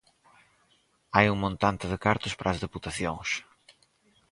[1.15, 3.29] Hai un montante de cartos para as deputacións?